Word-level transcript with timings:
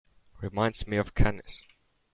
Reminds 0.41 0.87
me 0.87 0.97
of 0.97 1.13
Cannes. 1.13 1.61